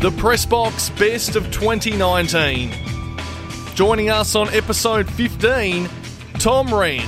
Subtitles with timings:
[0.00, 2.72] the Press Box Best of 2019.
[3.74, 5.90] Joining us on episode 15,
[6.38, 7.06] Tom Rehn.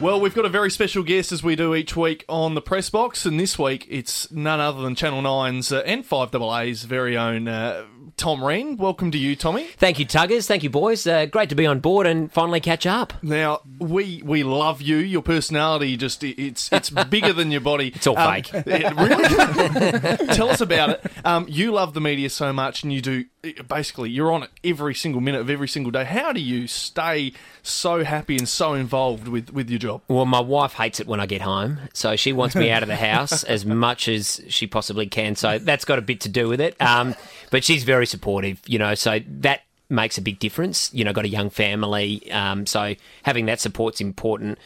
[0.00, 2.88] Well, we've got a very special guest as we do each week on the press
[2.88, 7.46] box, and this week it's none other than Channel 9's uh, and 5AA's very own
[7.46, 7.84] uh,
[8.16, 8.78] Tom Rehn.
[8.78, 9.64] Welcome to you, Tommy.
[9.76, 10.46] Thank you, Tuggers.
[10.46, 11.06] Thank you, boys.
[11.06, 13.12] Uh, great to be on board and finally catch up.
[13.22, 14.96] Now we we love you.
[14.96, 17.92] Your personality just it's it's bigger than your body.
[17.94, 18.50] It's all Um, fake.
[18.66, 20.26] it really?
[20.34, 21.04] Tell us about it.
[21.26, 23.24] Um, you love the media so much, and you do
[23.68, 26.04] basically you're on it every single minute of every single day.
[26.04, 30.00] How do you stay so happy and so involved with with your job?
[30.08, 32.88] Well, my wife hates it when I get home, so she wants me out of
[32.88, 35.36] the house as much as she possibly can.
[35.36, 36.80] So that's got a bit to do with it.
[36.80, 37.14] Um,
[37.50, 40.92] but she's very supportive, you know, so that makes a big difference.
[40.92, 44.58] You know, got a young family, um, so having that support's important.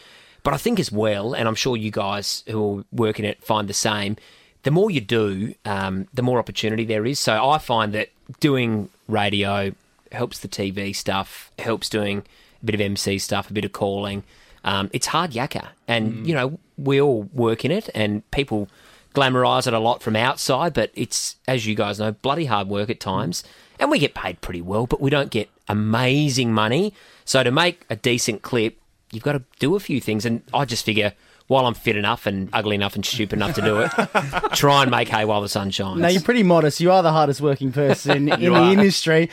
[0.43, 3.69] But I think as well, and I'm sure you guys who are working it find
[3.69, 4.17] the same.
[4.63, 7.19] The more you do, um, the more opportunity there is.
[7.19, 8.11] So I find that
[8.41, 9.73] doing radio
[10.13, 12.25] helps the TV stuff, helps doing
[12.63, 14.23] a bit of MC stuff, a bit of calling.
[14.65, 18.69] Um, it's hard yakka, and you know we all work in it, and people
[19.15, 22.91] glamorise it a lot from outside, but it's as you guys know, bloody hard work
[22.91, 23.43] at times,
[23.79, 26.95] and we get paid pretty well, but we don't get amazing money.
[27.25, 28.79] So to make a decent clip,
[29.13, 31.15] you've got to do a few things, and I just figure.
[31.51, 33.91] While I'm fit enough and ugly enough and stupid enough to do it,
[34.55, 35.99] try and make hay while the sun shines.
[35.99, 36.79] Now you're pretty modest.
[36.79, 38.73] You are the hardest working person in the are.
[38.73, 39.29] industry.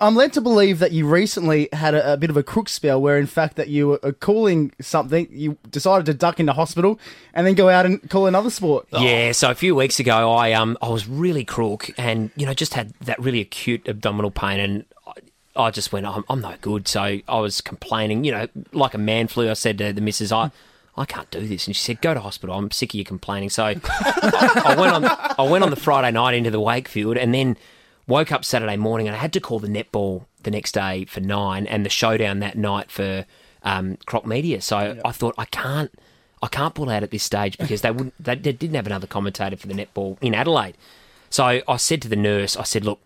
[0.00, 3.02] I'm led to believe that you recently had a, a bit of a crook spell,
[3.02, 6.98] where in fact that you were calling something, you decided to duck into hospital,
[7.34, 8.88] and then go out and call another sport.
[8.90, 12.54] Yeah, so a few weeks ago, I um I was really crook, and you know
[12.54, 16.54] just had that really acute abdominal pain, and I, I just went, I'm, I'm no
[16.62, 16.88] good.
[16.88, 19.50] So I was complaining, you know, like a man flu.
[19.50, 20.50] I said to the missus, I.
[20.98, 22.56] I can't do this, and she said, "Go to hospital.
[22.56, 25.04] I'm sick of you complaining." So I, went on.
[25.04, 27.56] I went on the Friday night into the Wakefield, and then
[28.06, 31.20] woke up Saturday morning, and I had to call the netball the next day for
[31.20, 33.26] nine, and the showdown that night for
[33.62, 34.60] um, Croc Media.
[34.60, 35.92] So I thought I can't.
[36.40, 38.14] I can't pull out at this stage because they wouldn't.
[38.22, 40.76] They, they didn't have another commentator for the netball in Adelaide.
[41.30, 43.00] So I said to the nurse, I said, "Look,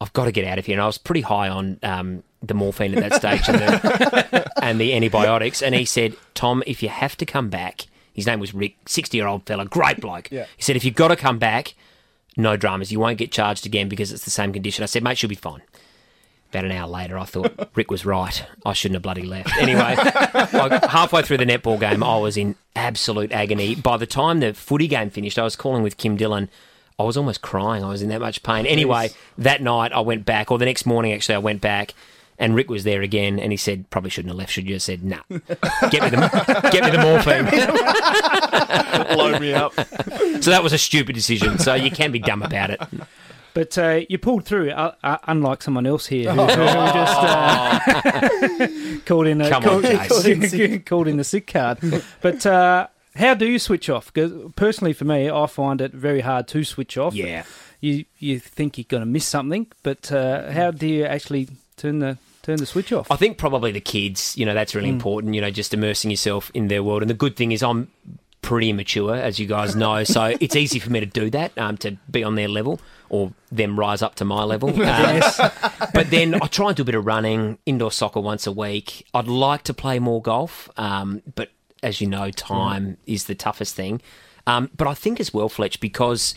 [0.00, 2.54] I've got to get out of here." And I was pretty high on um, the
[2.54, 5.62] morphine at that stage and the, and the antibiotics.
[5.62, 9.46] And he said, "Tom, if you have to come back," his name was Rick, sixty-year-old
[9.46, 10.30] fella, great bloke.
[10.30, 10.46] Yeah.
[10.56, 11.74] He said, "If you've got to come back,
[12.36, 12.92] no dramas.
[12.92, 15.34] You won't get charged again because it's the same condition." I said, "Mate, she'll be
[15.34, 15.62] fine."
[16.50, 18.42] About an hour later, I thought Rick was right.
[18.64, 19.54] I shouldn't have bloody left.
[19.58, 19.96] Anyway,
[20.54, 23.74] like halfway through the netball game, I was in absolute agony.
[23.74, 26.48] By the time the footy game finished, I was calling with Kim Dillon.
[26.98, 27.84] I was almost crying.
[27.84, 28.64] I was in that much pain.
[28.64, 31.92] Anyway, that night I went back, or the next morning actually, I went back,
[32.38, 34.78] and Rick was there again, and he said, "Probably shouldn't have left, should you?" I
[34.78, 37.46] said, "Nah, get me the get me the morphine."
[39.14, 39.74] Blow me up.
[40.42, 41.58] so that was a stupid decision.
[41.58, 42.80] So you can be dumb about it.
[43.54, 47.78] But uh, you pulled through, uh, uh, unlike someone else here who, who just uh,
[49.06, 50.08] called in a Come on, called, Jace.
[50.08, 51.78] called, in, called in the sick card.
[52.20, 54.12] But uh, how do you switch off?
[54.12, 57.14] 'Cause personally, for me, I find it very hard to switch off.
[57.14, 57.42] Yeah.
[57.80, 61.98] you you think you're going to miss something, but uh, how do you actually turn
[61.98, 63.10] the turn the switch off?
[63.10, 66.50] I think probably the kids, you know, that's really important, you know, just immersing yourself
[66.54, 67.02] in their world.
[67.02, 67.90] And the good thing is I'm
[68.40, 71.76] pretty immature, as you guys know, so it's easy for me to do that, um,
[71.78, 74.70] to be on their level or them rise up to my level.
[74.88, 75.20] Um,
[75.92, 79.06] but then I try and do a bit of running, indoor soccer once a week.
[79.12, 81.50] I'd like to play more golf, um, but
[81.82, 84.00] as you know, time is the toughest thing.
[84.46, 86.34] Um, but I think as well, Fletch, because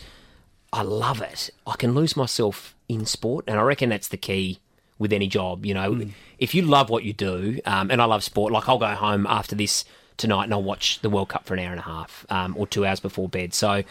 [0.72, 1.50] I love it.
[1.66, 4.60] I can lose myself in sport, and I reckon that's the key
[5.02, 5.66] with any job.
[5.66, 6.06] You know,
[6.38, 9.26] if you love what you do, um, and I love sport, like I'll go home
[9.26, 9.84] after this
[10.16, 12.66] tonight and I'll watch the World Cup for an hour and a half um, or
[12.66, 13.52] two hours before bed.
[13.54, 13.82] So,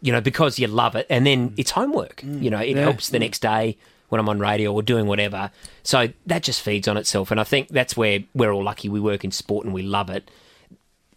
[0.00, 2.22] you know, because you love it, and then it's homework.
[2.24, 2.82] You know, it Yeah.
[2.84, 3.76] helps the next day
[4.08, 5.50] when I'm on radio or doing whatever.
[5.82, 8.88] So that just feeds on itself, and I think that's where we're all lucky.
[8.88, 10.30] We work in sport and we love it.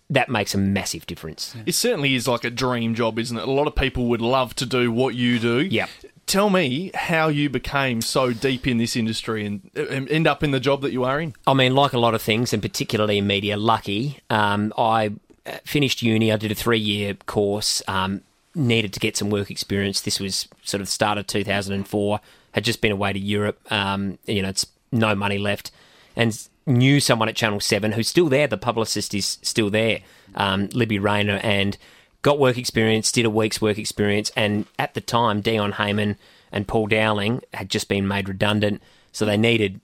[0.10, 1.56] That makes a massive difference.
[1.66, 3.48] It certainly is like a dream job, isn't it?
[3.48, 5.60] A lot of people would love to do what you do.
[5.62, 5.90] Yep.
[6.26, 10.60] Tell me how you became so deep in this industry and end up in the
[10.60, 11.36] job that you are in.
[11.46, 14.20] I mean, like a lot of things, and particularly in media, lucky.
[14.30, 15.12] Um, I
[15.46, 16.32] uh, finished uni.
[16.32, 17.82] I did a three-year course.
[17.88, 18.22] Um,
[18.56, 20.02] needed to get some work experience.
[20.02, 22.20] This was sort of start of 2004.
[22.54, 23.60] Had just been away to Europe.
[23.72, 25.72] Um, you know, it's no money left,
[26.16, 28.48] and knew someone at Channel Seven who's still there.
[28.48, 30.00] The publicist is still there,
[30.36, 31.78] um, Libby Rayner, and
[32.24, 33.12] got work experience.
[33.12, 36.16] Did a week's work experience, and at the time, Dion Heyman
[36.52, 38.82] and Paul Dowling had just been made redundant,
[39.12, 39.80] so they needed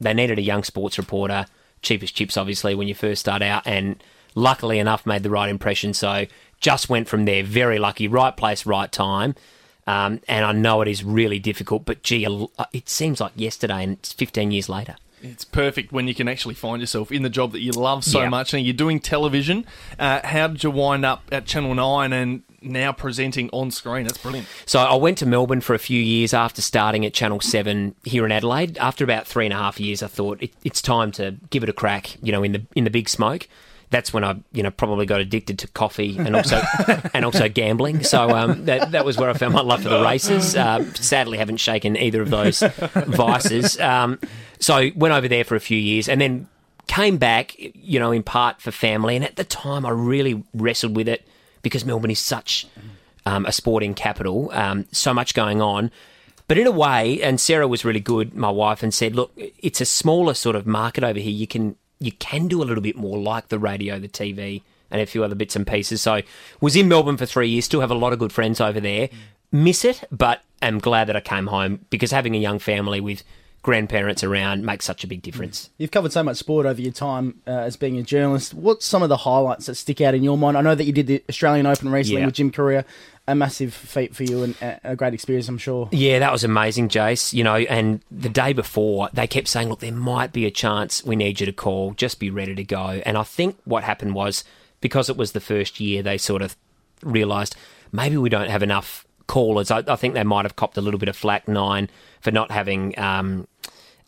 [0.00, 1.46] they needed a young sports reporter,
[1.82, 3.66] cheapest chips, obviously, when you first start out.
[3.66, 4.02] And
[4.34, 5.92] luckily enough, made the right impression.
[5.92, 6.26] So
[6.58, 7.42] just went from there.
[7.42, 8.08] Very lucky.
[8.08, 9.34] Right place, right time.
[9.86, 13.82] Um, and I know it is really difficult, but gee, uh, it seems like yesterday
[13.82, 14.96] and it's 15 years later.
[15.22, 18.22] It's perfect when you can actually find yourself in the job that you love so
[18.22, 18.28] Yeah.
[18.28, 19.66] much and you're doing television.
[19.98, 24.04] Uh, how did you wind up at Channel 9 and now presenting on screen?
[24.06, 24.48] That's brilliant.
[24.66, 28.24] So I went to Melbourne for a few years after starting at Channel 7 here
[28.24, 28.78] in Adelaide.
[28.78, 31.68] After about three and a half years, I thought it, it's time to give it
[31.68, 33.46] a crack, you know, in the in the big smoke.
[33.90, 36.62] That's when I, you know, probably got addicted to coffee and also
[37.14, 38.04] and also gambling.
[38.04, 40.54] So um, that that was where I found my love for the races.
[40.56, 43.80] Uh, sadly, haven't shaken either of those vices.
[43.80, 44.18] Um,
[44.60, 46.48] so went over there for a few years and then
[46.86, 49.16] came back, you know, in part for family.
[49.16, 51.26] And at the time, I really wrestled with it
[51.62, 52.66] because Melbourne is such
[53.26, 55.90] um, a sporting capital, um, so much going on.
[56.48, 59.80] But in a way, and Sarah was really good, my wife, and said, "Look, it's
[59.80, 61.30] a smaller sort of market over here.
[61.30, 65.00] You can you can do a little bit more, like the radio, the TV, and
[65.00, 66.22] a few other bits and pieces." So,
[66.60, 67.64] was in Melbourne for three years.
[67.66, 69.08] Still have a lot of good friends over there.
[69.52, 73.22] Miss it, but am glad that I came home because having a young family with
[73.62, 75.68] grandparents around makes such a big difference.
[75.76, 78.54] You've covered so much sport over your time uh, as being a journalist.
[78.54, 80.56] What's some of the highlights that stick out in your mind?
[80.56, 82.26] I know that you did the Australian Open recently Yeah.
[82.26, 82.84] with Jim Courier,
[83.30, 85.88] a massive feat for you and a great experience, I'm sure.
[85.92, 87.32] Yeah, that was amazing, Jace.
[87.32, 91.04] You know, and the day before, they kept saying, look, there might be a chance
[91.04, 91.92] we need you to call.
[91.92, 93.00] Just be ready to go.
[93.06, 94.44] And I think what happened was
[94.80, 96.56] because it was the first year, they sort of
[97.02, 97.56] realised
[97.92, 99.70] maybe we don't have enough callers.
[99.70, 101.88] I, I think they might have copped a little bit of flack, nine,
[102.20, 103.46] for not having um,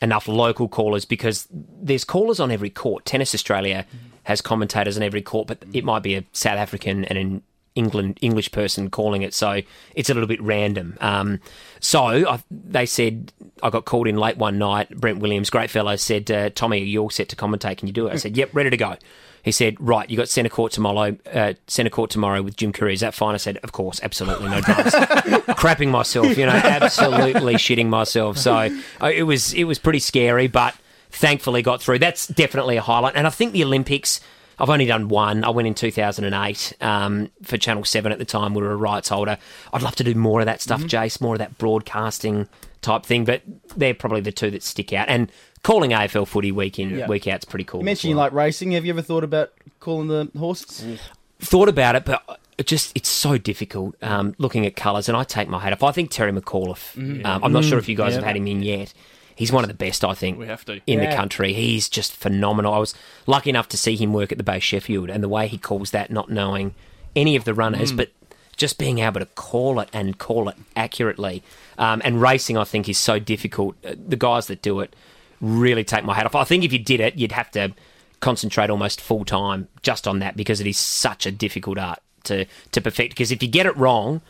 [0.01, 3.05] enough local callers because there's callers on every court.
[3.05, 3.87] Tennis Australia
[4.25, 7.43] has commentators on every court, but it might be a South African and an
[7.75, 9.63] England English person calling it, so
[9.95, 10.97] it's a little bit random.
[11.01, 11.41] Um,
[11.81, 13.33] so I, they said
[13.63, 14.91] I got called in late one night.
[14.91, 17.79] Brent Williams, great fellow, said, uh, "Tommy, are you all set to commentate?
[17.79, 18.97] Can you do it?" I said, "Yep, ready to go."
[19.43, 21.17] He said, "Right, you got centre court tomorrow.
[21.33, 22.93] Uh, centre court tomorrow with Jim Courier.
[22.93, 27.55] Is that fine?" I said, "Of course, absolutely, no dramas." Crapping myself, you know, absolutely
[27.55, 28.39] shitting myself.
[28.39, 30.75] So uh, it was it was pretty scary, but
[31.11, 31.99] thankfully got through.
[31.99, 33.17] That's definitely a highlight.
[33.17, 34.21] And I think the Olympics.
[34.59, 35.45] I've only done one.
[35.45, 38.55] I went in 2008 um, for Channel 7 at the time.
[38.55, 39.39] We were a rights holder.
[39.73, 42.49] I'd love to do more of that stuff, Jace, more of that broadcasting
[42.83, 43.43] type thing, but
[43.77, 45.09] they're probably the two that stick out.
[45.09, 45.31] And
[45.63, 47.07] calling AFL footy week in, Yeah.
[47.09, 47.81] week out is pretty cool.
[47.81, 48.73] You mentioned you like racing.
[48.73, 51.01] Have you ever thought about calling the horses?
[51.41, 52.23] thought about it, but
[52.57, 55.09] it just it's so difficult um, looking at colours.
[55.09, 55.83] And I take my hat off.
[55.83, 56.97] I think Terry McAuliffe.
[57.25, 58.17] Um, I'm not sure if you guys Yeah.
[58.21, 58.93] have had him in yet.
[59.35, 60.81] He's one of the best, I think, We have to.
[60.87, 61.53] in the country.
[61.53, 62.73] He's just phenomenal.
[62.75, 62.95] I was
[63.27, 65.91] lucky enough to see him work at the Bay Sheffield, and the way he calls
[65.93, 66.75] that, not knowing
[67.17, 68.11] any of the runners, but
[68.57, 71.43] just being able to call it and call it accurately.
[71.79, 73.77] Um, and racing, I think, is so difficult.
[73.85, 74.95] Uh, The guys that do it
[75.41, 76.35] really take my hat off.
[76.35, 77.73] I think if you did it, you'd have to
[78.21, 82.45] concentrate almost full time just on that because it is such a difficult art to
[82.71, 83.15] to perfect.
[83.15, 84.21] Because if you get it wrong,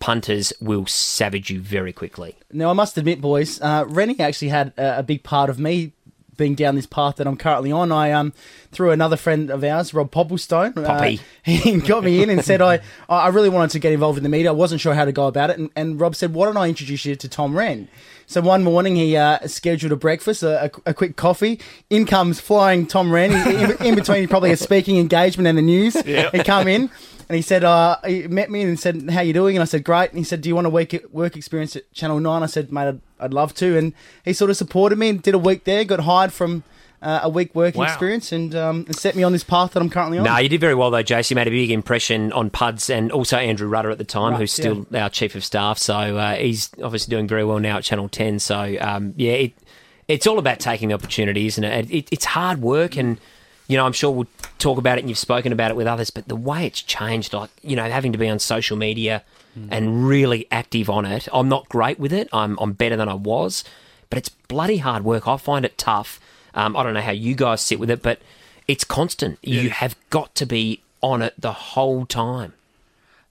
[0.00, 2.34] punters will savage you very quickly.
[2.52, 5.92] Now, I must admit, boys, uh, Rennie actually had a, a big part of me
[6.40, 7.92] being down this path that I'm currently on.
[7.92, 8.32] I um
[8.72, 11.20] through another friend of ours, Rob Popplestone, uh, Poppy.
[11.42, 12.80] he got me in and said I
[13.10, 14.48] I really wanted to get involved in the media.
[14.48, 16.66] I wasn't sure how to go about it, and, and Rob said, "Why don't I
[16.68, 17.88] introduce you to Tom Rehn?"
[18.26, 21.60] So one morning he uh, scheduled a breakfast, a, a, a quick coffee.
[21.90, 23.32] In comes flying Tom Rehn.
[23.80, 25.96] In, in between probably a speaking engagement and the news.
[26.30, 26.90] He come in.
[27.30, 29.84] And he said, uh, he met me and said, "How you doing?" And I said,
[29.84, 32.42] "Great." And he said, "Do you want a week work experience at Channel 9?
[32.42, 33.92] I said, "Mate, I'd, I'd love to." And
[34.24, 35.84] he sort of supported me and did a week there.
[35.84, 36.64] Got hired from
[37.00, 37.86] uh, a week working Wow.
[37.86, 40.24] experience and, um, and set me on this path that I'm currently on.
[40.24, 41.30] No, you did very well though, Jace.
[41.30, 44.40] You made a big impression on Puds and also Andrew Rudder at the time, Right,
[44.40, 45.78] who's still our chief of staff.
[45.78, 48.40] So uh, he's obviously doing very well now at Channel Ten.
[48.40, 49.52] So um, yeah, it,
[50.08, 51.90] it's all about taking the opportunity, isn't it?
[51.92, 52.08] it?
[52.10, 53.20] It's hard work, and
[53.70, 54.26] you know I'm sure we'll
[54.58, 56.10] talk about it, and you've spoken about it with others.
[56.10, 59.22] But the way it's changed, like you know, having to be on social media
[59.70, 61.28] and really active on it.
[61.32, 62.28] I'm not great with it.
[62.32, 63.64] I'm I'm better than I was,
[64.08, 65.28] but it's bloody hard work.
[65.28, 66.20] I find it tough.
[66.54, 68.20] Um, I don't know how you guys sit with it, but
[68.66, 69.38] it's constant.
[69.42, 72.54] You have got to be on it the whole time.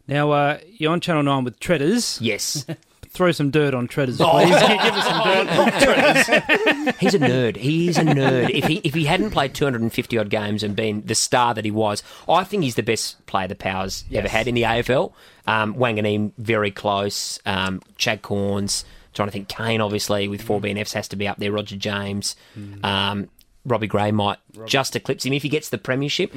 [0.08, 2.20] Now, uh, you're on Channel 9 with Treaders.
[2.22, 2.66] Yes.
[3.12, 4.50] Throw some dirt on Treaders, please.
[4.50, 6.96] Give give us some dirt.
[7.00, 7.58] He's a nerd.
[7.58, 8.52] He's a nerd.
[8.52, 11.72] If he if he hadn't played 250 odd games and been the star that he
[11.72, 15.12] was, I think he's the best player the Powers ever had in the AFL.
[15.48, 17.40] Um, Wanganeen very close.
[17.46, 18.84] Um, Chad Cornes.
[19.16, 19.48] Trying to think.
[19.50, 21.52] Kane obviously with four BNFs has to be up there.
[21.52, 22.36] Roger James.
[22.84, 23.30] Um,
[23.66, 24.38] Robbie Gray might
[24.68, 26.32] just eclipse him if he gets the premiership.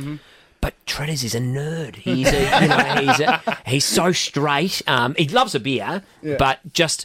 [0.62, 1.96] But Treaders is a nerd.
[1.96, 2.78] He's a, you know,
[3.12, 4.80] he's a, he's so straight.
[4.86, 6.02] Um, he loves a beer,
[6.38, 7.04] but just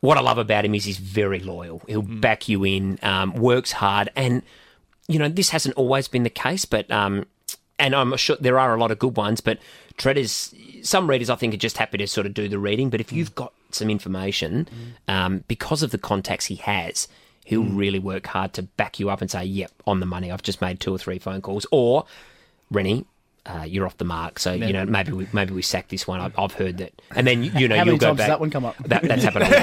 [0.00, 1.82] what I love about him is he's very loyal.
[1.88, 4.42] He'll back you in, um, works hard, and
[5.08, 7.26] you know this hasn't always been the case, but um,
[7.78, 9.58] and I'm sure there are a lot of good ones, but
[9.96, 12.90] Treaders, some readers I think are just happy to sort of do the reading.
[12.90, 14.68] But if you've got some information,
[15.08, 17.08] um, because of the contacts he has,
[17.44, 20.30] he'll really work hard to back you up and say, "Yep, on the money.
[20.30, 22.04] I've just made two or three phone calls." Or,
[22.70, 23.04] Rennie,
[23.46, 24.38] uh, you're off the mark.
[24.38, 26.20] So you know maybe we maybe we sack this one.
[26.20, 28.26] I've, I've heard that, and then you know How you'll many go times back.
[28.26, 28.76] does that one come up?
[28.84, 29.44] That, that's happened.
[29.44, 29.62] A lot.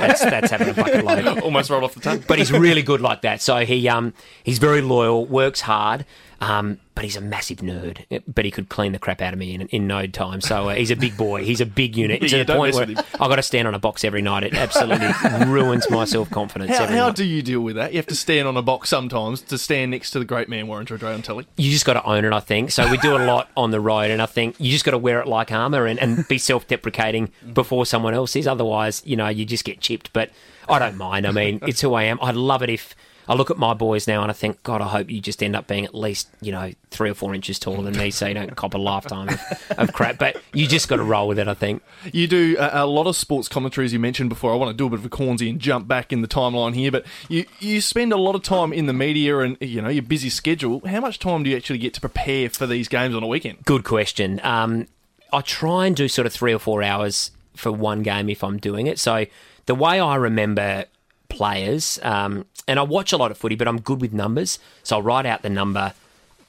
[0.00, 2.24] that's that's happened a bucket load Almost rolled off the tongue.
[2.26, 3.40] but he's really good like that.
[3.42, 6.06] So he um he's very loyal, works hard,
[6.40, 8.22] um, but he's a massive nerd.
[8.26, 10.40] But he could clean the crap out of me in, in no time.
[10.40, 11.44] So uh, he's a big boy.
[11.44, 12.88] He's a big unit to yeah, the point where.
[12.88, 14.44] I've got to stand on a box every night.
[14.44, 15.10] It absolutely
[15.46, 16.76] ruins my self confidence.
[16.76, 17.92] How, how do you deal with that?
[17.92, 20.66] You have to stand on a box sometimes to stand next to the great man
[20.66, 21.46] Warren on telly.
[21.56, 22.70] you just got to own it, I think.
[22.70, 24.98] So we do a lot on the road, and I think you just got to
[24.98, 28.46] wear it like armour and, and be self deprecating before someone else is.
[28.46, 30.12] Otherwise, you know, you just get chipped.
[30.12, 30.30] But
[30.68, 31.26] I don't mind.
[31.26, 32.18] I mean, it's who I am.
[32.22, 32.94] I'd love it if
[33.30, 35.54] I look at my boys now and I think, God, I hope you just end
[35.54, 38.34] up being at least, you know, three or four inches taller than me so you
[38.34, 40.18] don't cop a lifetime of, of crap.
[40.18, 41.80] But you just got to roll with it, I think.
[42.12, 44.52] You do a, a lot of sports commentary, as you mentioned before.
[44.52, 46.74] I want to do a bit of a cornsy and jump back in the timeline
[46.74, 49.90] here, but you, you spend a lot of time in the media and you know
[49.90, 50.82] your busy schedule.
[50.84, 53.64] How much time do you actually get to prepare for these games on a weekend?
[53.64, 54.40] Good question.
[54.42, 54.88] Um,
[55.32, 58.58] I try and do sort of three or four hours for one game if I'm
[58.58, 58.98] doing it.
[58.98, 59.26] So
[59.66, 60.86] the way I remember
[61.30, 64.58] players, um, and I watch a lot of footy, but I'm good with numbers.
[64.82, 65.94] So I'll write out the number.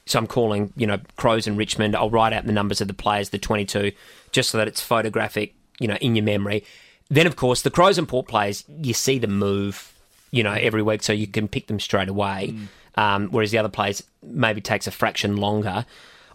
[0.04, 1.96] So I'm calling, you know, Crows and Richmond.
[1.96, 3.92] I'll write out the numbers of the players, the 22,
[4.32, 6.64] just so that it's photographic, you know, in your memory.
[7.08, 9.92] Then, of course, the Crows and Port players, you see them move,
[10.30, 12.54] you know, every week, so you can pick them straight away.
[12.96, 15.86] Um, whereas the other players maybe takes a fraction longer.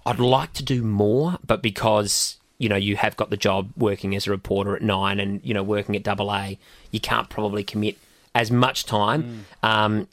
[0.05, 4.15] I'd like to do more, but because you know you have got the job working
[4.15, 6.57] as a reporter at nine and you know working at Double A,
[6.91, 7.97] you can't probably commit
[8.35, 9.45] as much time.
[9.63, 10.07] Um,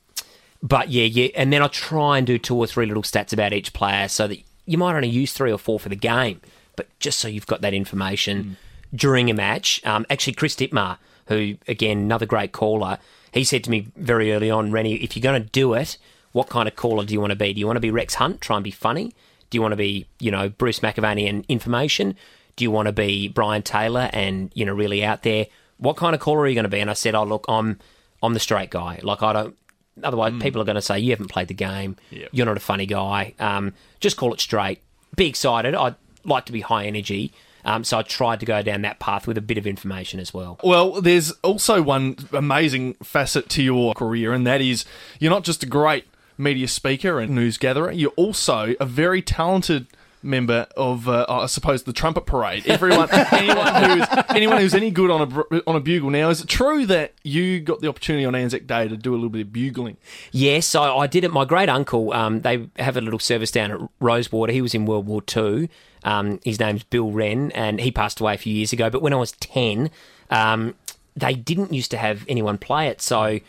[0.63, 3.53] but yeah, yeah, and then I try and do two or three little stats about
[3.53, 6.41] each player so that you might only use three or four for the game,
[6.75, 8.57] but just so you've got that information
[8.95, 9.85] during a match.
[9.85, 12.99] Um, actually, Chris Dittmar, who again another great caller,
[13.33, 15.99] he said to me very early on, Rennie, if you're going to do it,
[16.33, 17.53] what kind of caller do you want to be?
[17.53, 19.13] Do you want to be Rex Hunt, try and be funny?
[19.51, 22.17] Do you want to be, you know, Bruce McAvaney and information?
[22.57, 25.47] Do you want to be Brian Taylor and you know really out there?
[25.77, 26.81] What kind of caller are you going to be?
[26.81, 27.79] And I said, oh look, I'm
[28.25, 29.01] I'm the straight guy.
[29.03, 29.57] Like I don't.
[30.03, 31.97] Otherwise, people are going to say you haven't played the game.
[32.11, 32.31] Yep.
[32.33, 33.35] You're not a funny guy.
[33.39, 34.81] Um, just call it straight.
[35.15, 35.75] Be excited.
[35.75, 37.33] I'd like to be high energy.
[37.65, 40.35] Um, so I tried to go down that path with a bit of information as
[40.35, 40.59] well.
[40.65, 44.85] Well, there's also one amazing facet to your career, and that is
[45.21, 46.05] you're not just a great
[46.37, 49.87] media speaker and news gatherer, you're also a very talented
[50.25, 52.67] member of, uh, I suppose, the trumpet parade.
[52.67, 56.11] Everyone, anyone who's anyone who's any good on a on a bugle.
[56.11, 59.17] Now, is it true that you got the opportunity on Anzac Day to do a
[59.17, 59.97] little bit of bugling?
[60.33, 61.33] Yes, I, I did it.
[61.33, 64.53] My great uncle, um, they have a little service down at Rosewater.
[64.53, 65.69] He was in World War Two.
[66.05, 68.91] Um, his name's Bill Rehn, and he passed away a few years ago.
[68.91, 69.91] But when I was 10,
[70.31, 70.75] um,
[71.17, 73.01] they didn't used to have anyone play it.
[73.01, 73.41] So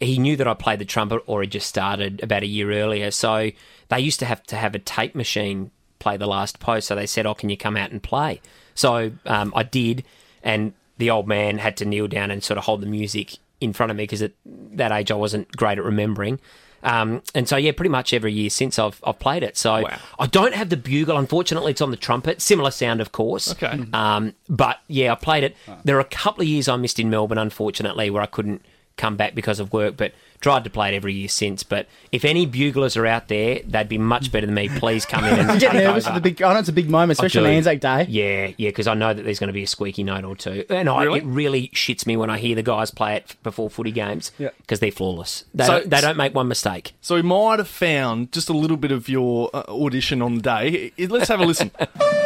[0.00, 3.10] he knew that I played the trumpet or had just started about a year earlier.
[3.10, 3.50] So
[3.88, 5.70] they used to have to have a tape machine
[6.06, 6.86] play the last post.
[6.86, 8.40] So they said, Oh, can you come out and play?
[8.74, 10.04] So um, I did.
[10.42, 13.72] And the old man had to kneel down and sort of hold the music in
[13.72, 16.38] front of me because at that age I wasn't great at remembering.
[16.82, 19.56] Um, and so yeah, pretty much every year since I've I've played it.
[19.56, 19.98] So Wow.
[20.20, 21.16] I don't have the bugle.
[21.18, 22.40] Unfortunately, it's on the trumpet.
[22.40, 23.50] Similar sound, of course.
[23.52, 23.80] Okay.
[23.92, 25.56] Um, but yeah, I played it.
[25.84, 28.62] There are a couple of years I missed in Melbourne, unfortunately, where I couldn't
[28.96, 29.96] come back because of work.
[29.96, 30.12] But
[30.46, 31.64] tried to play it every year since.
[31.64, 34.68] But if any buglers are out there, they'd be much better than me.
[34.68, 36.12] Please come in and You get nervous over.
[36.12, 36.40] at the big.
[36.40, 37.56] I know it's a big moment, especially on.
[37.56, 38.06] Anzac Day.
[38.08, 40.64] Yeah, yeah, because I know that there's going to be a squeaky note or two,
[40.70, 41.18] and I, Really?
[41.18, 44.50] it really shits me when I hear the guys play it before footy games Yeah.
[44.58, 45.44] because they're flawless.
[45.52, 46.92] They So- don't, they don't make one mistake.
[47.00, 50.42] So we might have found just a little bit of your uh, audition on the
[50.42, 50.92] day.
[50.96, 51.72] I- Let's have a listen.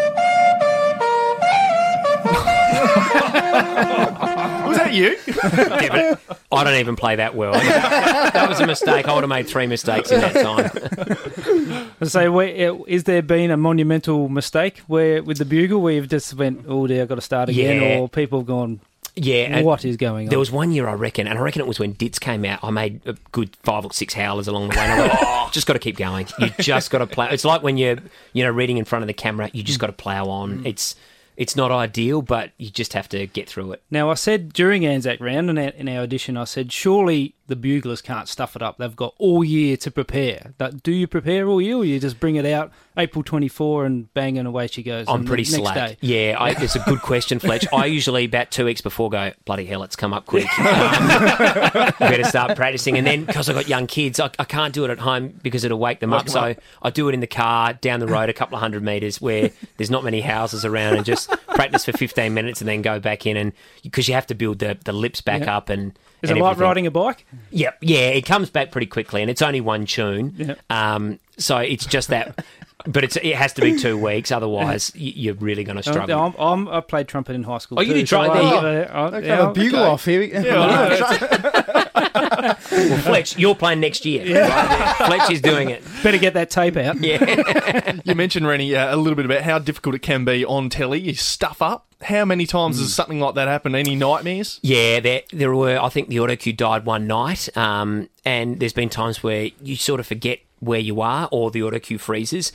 [4.90, 5.16] that you?
[5.88, 6.18] Devin,
[6.52, 7.52] I don't even play that well.
[7.52, 9.08] that was a mistake.
[9.08, 11.86] I would have made three mistakes in that time.
[12.02, 16.08] So, where, uh, is there been a monumental mistake where with the bugle where you've
[16.08, 17.98] just went, oh dear, I've got to start again, Yeah.
[17.98, 18.80] or people have gone,
[19.16, 20.30] Yeah, and what is going on?
[20.30, 22.60] There was one year I reckon, and I reckon it was when Dits came out.
[22.62, 24.82] I made a good five or six howlers along the way.
[24.82, 26.26] And I went, oh, just got to keep going.
[26.38, 27.28] You just got to play.
[27.32, 27.98] It's like when you're,
[28.32, 29.50] you know, reading in front of the camera.
[29.52, 30.64] You just got to plow on.
[30.64, 30.96] It's,
[31.40, 33.82] it's not ideal, but you just have to get through it.
[33.90, 37.56] Now, I said during Anzac round in our, in our audition, I said, surely the
[37.56, 38.76] buglers can't stuff it up.
[38.76, 40.52] They've got all year to prepare.
[40.82, 42.70] Do you prepare all year or you just bring it out
[43.00, 45.06] April 24 and bang and away she goes.
[45.08, 45.74] I'm pretty slack.
[45.74, 45.96] Day.
[46.00, 47.66] Yeah, I, it's a good question, Fletch.
[47.72, 50.46] I usually about two weeks before go, bloody hell, it's come up quick.
[50.60, 52.96] Um, better start practicing.
[52.96, 55.64] And then because I've got young kids, I, I can't do it at home because
[55.64, 56.28] it'll wake them up.
[56.28, 56.56] So up.
[56.82, 59.50] I do it in the car down the road a couple of hundred metres where
[59.76, 63.26] there's not many houses around and just practice for 15 minutes and then go back
[63.26, 63.36] in.
[63.36, 63.52] And
[63.82, 65.56] because you have to build the, the lips back Yeah.
[65.56, 65.98] up and.
[66.22, 67.24] Is it like riding a bike?
[67.50, 70.34] Yep, yeah, it comes back pretty quickly, and it's only one tune.
[70.36, 70.54] Yeah.
[70.68, 72.44] Um, so it's just that,
[72.86, 76.18] but it's it has to be two weeks, otherwise you're really going to Uh, struggle.
[76.20, 77.78] I'm, I'm, I played trumpet in high school.
[77.78, 78.92] Oh, you too, did try- so there I- go.
[78.92, 79.88] I- I- Okay, yeah, have a bugle okay.
[79.90, 80.20] off here.
[81.94, 82.56] well,
[83.02, 84.22] Fletch, you're playing next year.
[84.40, 84.94] Right?
[84.96, 85.82] Fletch is doing it.
[86.02, 87.00] Better get that tape out.
[87.02, 90.68] Yeah, You mentioned, Rennie, uh, a little bit about how difficult it can be on
[90.70, 91.00] telly.
[91.00, 91.86] You stuff up.
[92.02, 93.76] How many times has something like that happened?
[93.76, 94.58] Any nightmares?
[94.62, 95.00] yeah.
[95.00, 95.78] There, there were.
[95.78, 99.76] I think the auto cue died one night, um, and there's been times where you
[99.76, 102.52] sort of forget where you are, or the auto cue freezes.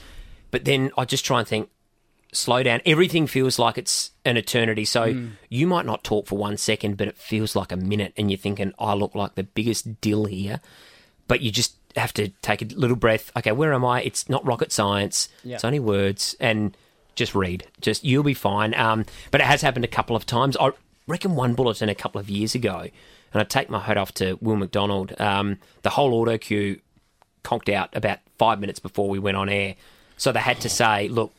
[0.52, 1.70] But then I just try and think,
[2.32, 2.82] slow down.
[2.86, 4.86] Everything feels like it's an eternity.
[4.86, 8.30] So you might not talk for one second, but it feels like a minute, and
[8.30, 10.62] you're thinking, I look like the biggest dill here.
[11.28, 13.32] But you just have to take a little breath.
[13.38, 14.02] Okay, where am I?
[14.02, 15.30] It's not rocket science.
[15.44, 15.56] Yeah.
[15.56, 16.76] It's only words, and
[17.16, 17.68] just read.
[17.82, 18.76] Just you'll be fine.
[18.76, 20.58] Um, but it has happened a couple of times.
[20.60, 20.72] I
[21.08, 22.88] reckon one bulletin a couple of years ago,
[23.34, 25.20] and I take my hat off to Will McDonald.
[25.20, 26.82] Um, the whole auto cue
[27.46, 29.76] conked out about five minutes before we went on air.
[30.18, 31.34] So they had to say, look,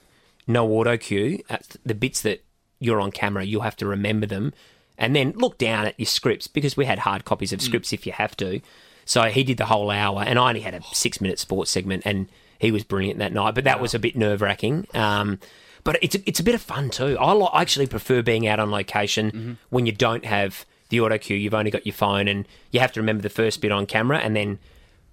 [0.46, 1.42] no auto cue.
[1.84, 2.42] The bits that
[2.78, 4.54] you're on camera, you'll have to remember them.
[4.96, 8.06] And then look down at your scripts because we had hard copies of scripts if
[8.06, 8.60] you have to.
[9.04, 12.02] So he did the whole hour, and I only had a six minute sports segment,
[12.06, 13.54] and he was brilliant that night.
[13.54, 14.86] But that was a bit nerve wracking.
[14.94, 15.38] Um,
[15.84, 17.16] but it's a, it's a bit of fun too.
[17.20, 21.18] I, li- I actually prefer being out on location when you don't have the auto
[21.18, 21.36] cue.
[21.36, 24.18] You've only got your phone, and you have to remember the first bit on camera,
[24.18, 24.58] and then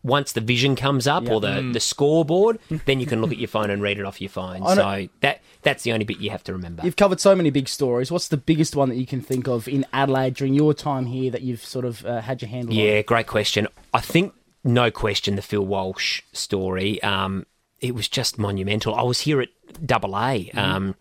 [0.03, 3.47] once the vision comes up or the, the scoreboard, then you can look at your
[3.47, 4.61] phone and read it off your phone.
[4.63, 6.83] I So that that's the only bit you have to remember.
[6.83, 8.11] You've covered so many big stories.
[8.11, 11.31] What's the biggest one that you can think of in Adelaide during your time here
[11.31, 12.79] that you've sort of uh, had your handle on?
[12.79, 13.67] Yeah, great question.
[13.93, 14.33] I think
[14.63, 17.01] no question the Phil Walsh story.
[17.01, 17.45] Um,
[17.79, 18.95] it was just monumental.
[18.95, 19.49] I was here at
[19.85, 20.95] Double A, um,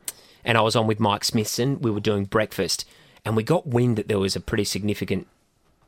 [0.45, 1.81] and I was on with Mike Smithson.
[1.81, 2.85] We were doing breakfast,
[3.25, 5.27] and we got wind that there was a pretty significant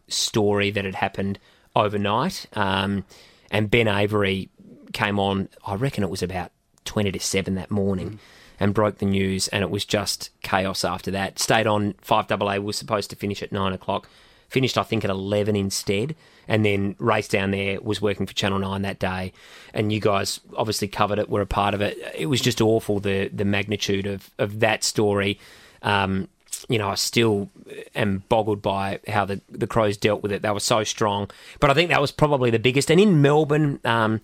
[0.09, 1.38] story that had happened
[1.77, 2.47] overnight.
[2.55, 3.05] Um,
[3.51, 4.49] and Ben Avery
[4.93, 5.49] came on.
[5.67, 6.51] I reckon it was about
[6.85, 8.19] twenty to seven that morning.
[8.61, 11.41] And broke the news, and it was just chaos after that.
[11.41, 12.61] Stayed on five double A.
[12.61, 14.09] Was supposed to finish at nine o'clock
[14.55, 16.15] finished I think at 11 instead
[16.47, 19.33] and then raced down there was working for Channel 9 that day
[19.73, 23.01] and you guys obviously covered it were a part of it it was just awful
[23.01, 25.41] the the magnitude of of that story
[25.83, 26.29] um
[26.68, 27.50] you know, I still
[27.94, 30.42] am boggled by how the the Crows dealt with it.
[30.42, 32.90] They were so strong, but I think that was probably the biggest.
[32.90, 34.20] And in Melbourne, um,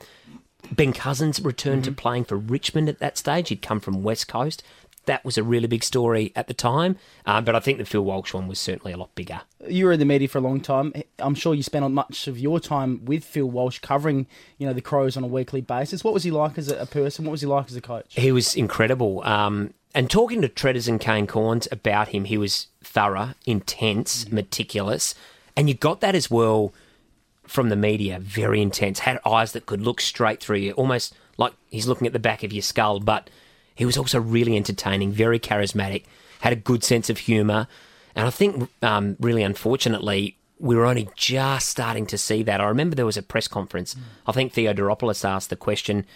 [0.72, 3.48] Ben Cousins returned to playing for Richmond at that stage.
[3.48, 4.62] He'd come from West Coast.
[5.06, 8.02] That was a really big story at the time, um, but I think the Phil
[8.04, 9.40] Walsh one was certainly a lot bigger.
[9.66, 10.92] You were in the media for a long time.
[11.18, 14.26] I'm sure you spent much of your time with Phil Walsh covering,
[14.58, 16.04] you know, the Crows on a weekly basis.
[16.04, 17.24] What was he like as a, a person?
[17.24, 18.14] What was he like as a coach?
[18.14, 19.22] He was incredible.
[19.24, 25.14] Um, and talking to Treaders and Kane Cornes about him, he was thorough, intense, meticulous.
[25.56, 26.72] And you got that as well
[27.42, 29.00] from the media, very intense.
[29.00, 32.44] Had eyes that could look straight through you, almost like he's looking at the back
[32.44, 33.00] of your skull.
[33.00, 33.28] But
[33.74, 36.04] he was also really entertaining, very charismatic,
[36.40, 37.66] had a good sense of humour.
[38.14, 42.60] And I think, um, really unfortunately, we were only just starting to see that.
[42.60, 43.96] I remember there was a press conference.
[44.26, 46.06] I think Theodoropoulos asked the question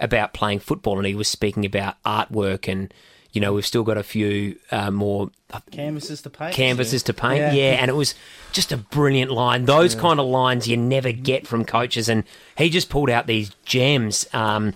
[0.00, 2.92] about playing football, and he was speaking about artwork and.
[3.32, 5.30] You know, we've still got a few uh, more
[5.70, 6.54] Canvases to paint.
[6.54, 7.38] canvases to paint.
[7.38, 7.52] Yeah.
[7.52, 7.72] Yeah.
[7.80, 8.14] and it was
[8.52, 9.64] just a brilliant line.
[9.64, 12.24] Those kind of lines you never get from coaches, and
[12.56, 14.74] he just pulled out these gems, um,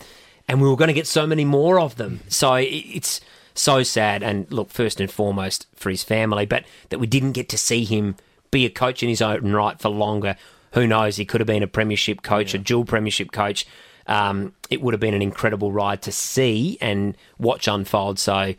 [0.49, 2.21] and we were going to get so many more of them.
[2.29, 3.21] So it's
[3.55, 4.23] so sad.
[4.23, 7.85] And look, first and foremost for his family, but that we didn't get to see
[7.85, 8.17] him
[8.51, 10.37] be a coach in his own right for longer.
[10.73, 11.17] Who knows?
[11.17, 13.67] He could have been a premiership coach, a dual premiership coach.
[14.07, 18.19] Um, it would have been an incredible ride to see and watch unfold.
[18.19, 18.55] So,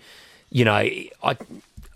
[0.49, 1.37] you know, I, I,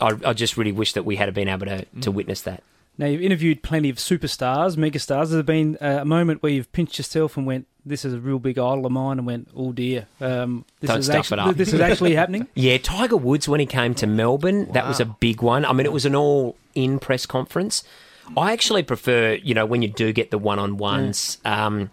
[0.00, 2.62] I just really wish that we had been able to, to witness that.
[2.98, 5.20] Now, you've interviewed plenty of superstars, megastars.
[5.20, 8.20] Has there been uh, a moment where you've pinched yourself and went, this is a
[8.20, 11.38] real big idol of mine, and went, oh dear, um, this, Don't is stuff actually,
[11.38, 11.56] it up.
[11.56, 12.46] this is actually happening?
[12.54, 15.64] Yeah, Tiger Woods when he came to Melbourne, that was a big one.
[15.64, 17.84] I mean, it was an all-in press conference.
[18.36, 21.90] I actually prefer, you know, when you do get the one-on-ones, um,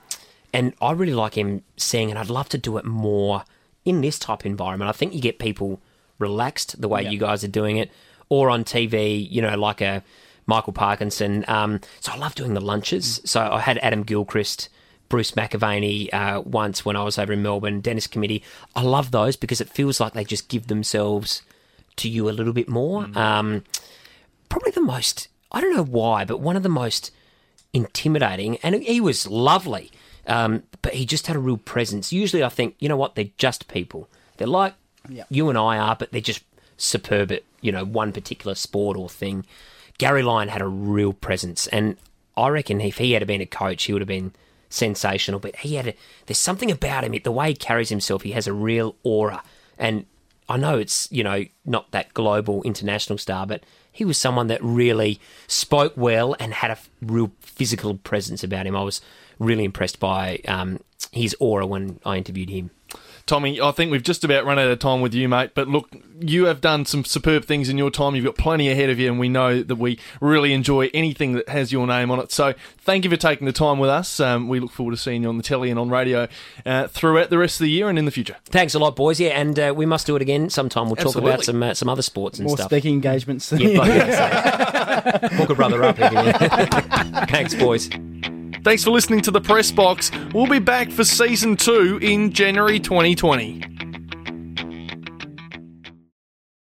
[0.58, 3.44] and I really like him saying, and I'd love to do it more
[3.86, 4.90] in this type of environment.
[4.90, 5.80] I think you get people
[6.18, 7.92] relaxed the way you guys are doing it,
[8.28, 10.04] or on TV, you know, like a
[10.48, 11.46] Michael Parkinson.
[11.48, 13.22] Um, so I love doing the lunches.
[13.24, 14.70] So I had Adam Gilchrist
[15.10, 18.42] Bruce McAvaney uh, once when I was over in Melbourne, Dennis Commetti.
[18.76, 21.44] I love those because it feels like they just give themselves
[21.98, 23.08] to you a little bit more.
[23.16, 23.64] Um,
[24.50, 27.12] probably the most, I don't know why, but one of the most
[27.74, 29.92] intimidating, and he was lovely,
[30.28, 32.14] um, but he just had a real presence.
[32.14, 34.10] Usually I think, you know what, they're just people.
[34.38, 34.76] They're like
[35.30, 36.44] you and I are, but they're just
[36.78, 39.46] superb at, you know, one particular sport or thing.
[39.98, 41.98] Gary Lyon had a real presence, and
[42.36, 44.34] I reckon if he had been a coach, he would have been
[44.70, 45.40] sensational.
[45.40, 45.94] But he had a,
[46.28, 48.22] there's something about him, the way he carries himself.
[48.22, 49.42] He has a real aura,
[49.78, 50.06] and
[50.48, 53.64] I know it's you know not that global international star, but
[53.98, 58.76] he was someone that really spoke well and had a real physical presence about him.
[58.76, 59.02] I was
[59.40, 60.82] really impressed by um,
[61.12, 62.70] his aura when I interviewed him.
[63.28, 65.52] Tommy, I think we've just about run out of time with you, mate.
[65.54, 68.16] But look, you have done some superb things in your time.
[68.16, 71.48] You've got plenty ahead of you, and we know that we really enjoy anything that
[71.50, 72.32] has your name on it.
[72.32, 74.20] So thank you for taking the time with us.
[74.20, 76.28] Um, we look forward to seeing you on the telly and on radio
[76.66, 78.38] uh, throughout the rest of the year and in the future.
[78.46, 79.20] Thanks a lot, boys.
[79.20, 80.86] Yeah, and uh, we must do it again sometime.
[80.88, 81.32] We'll talk Absolutely.
[81.32, 82.70] about some uh, some other sports and More stuff.
[82.72, 83.52] speaking engagements.
[83.52, 85.98] Yeah, but- yeah, so- Hook a brother up.
[87.30, 87.90] Thanks, boys.
[88.68, 90.12] Thanks for listening to the Press Box.
[90.34, 93.77] We'll be back for season two in January 2020.